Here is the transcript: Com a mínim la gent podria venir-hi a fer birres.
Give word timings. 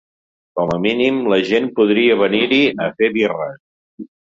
Com 0.59 0.71
a 0.75 0.77
mínim 0.85 1.19
la 1.33 1.39
gent 1.51 1.69
podria 1.81 2.17
venir-hi 2.23 2.61
a 2.89 2.91
fer 2.99 3.13
birres. 3.21 3.63